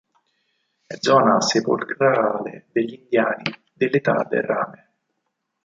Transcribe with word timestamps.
È 0.87 0.95
zona 0.99 1.39
sepolcrale 1.41 2.65
degli 2.71 2.93
indiani 3.03 3.53
dell'età 3.71 4.25
del 4.27 4.41
rame. 4.41 4.93